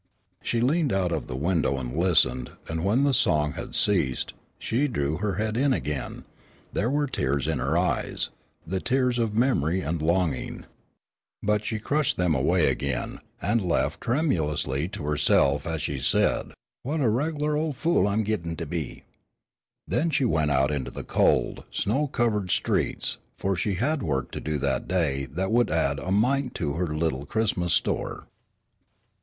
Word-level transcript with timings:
She 0.41 0.61
leaned 0.61 0.91
out 0.91 1.11
of 1.11 1.27
the 1.27 1.35
window 1.35 1.77
and 1.77 1.95
listened 1.95 2.49
and 2.67 2.83
when 2.83 3.03
the 3.03 3.13
song 3.13 3.51
had 3.51 3.75
ceased 3.75 4.31
and 4.31 4.39
she 4.57 4.87
drew 4.87 5.17
her 5.17 5.35
head 5.35 5.55
in 5.55 5.73
again, 5.73 6.25
there 6.73 6.89
were 6.89 7.05
tears 7.05 7.47
in 7.47 7.59
her 7.59 7.77
eyes 7.77 8.31
the 8.65 8.79
tears 8.79 9.19
of 9.19 9.35
memory 9.35 9.81
and 9.81 10.01
longing. 10.01 10.65
But 11.43 11.65
she 11.65 11.77
crushed 11.77 12.17
them 12.17 12.33
away, 12.33 12.75
and 13.41 13.61
laughed 13.61 14.01
tremulously 14.01 14.87
to 14.87 15.03
herself 15.03 15.67
as 15.67 15.83
she 15.83 15.99
said, 15.99 16.51
"What 16.81 16.99
a 16.99 17.07
reg'lar 17.07 17.55
ol' 17.55 17.71
fool 17.71 18.07
I'm 18.07 18.21
a 18.21 18.23
gittin' 18.23 18.55
to 18.55 18.65
be." 18.65 19.03
Then 19.87 20.09
she 20.09 20.25
went 20.25 20.49
out 20.49 20.71
into 20.71 20.89
the 20.89 21.03
cold, 21.03 21.63
snow 21.69 22.07
covered 22.07 22.49
streets, 22.49 23.19
for 23.37 23.55
she 23.55 23.75
had 23.75 24.01
work 24.01 24.31
to 24.31 24.39
do 24.41 24.57
that 24.57 24.87
day 24.87 25.25
that 25.25 25.51
would 25.51 25.69
add 25.69 25.99
a 25.99 26.09
mite 26.11 26.55
to 26.55 26.73
her 26.73 26.87
little 26.87 27.27
Christmas 27.27 27.73
store. 27.75 28.25